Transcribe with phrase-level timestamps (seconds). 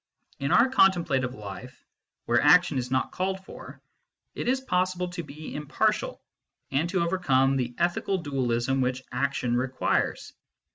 [0.39, 1.85] In our contemplative life,
[2.25, 3.79] where action is not called for,
[4.33, 6.23] it is possible to be impartial,
[6.71, 10.33] and to overcome the ethical dualism which action requires.